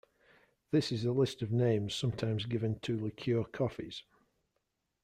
This 0.71 0.91
is 0.91 1.05
a 1.05 1.11
list 1.11 1.43
of 1.43 1.51
names 1.51 1.93
sometimes 1.93 2.47
given 2.47 2.79
to 2.79 2.99
liqueur 2.99 3.43
coffees. 3.43 4.01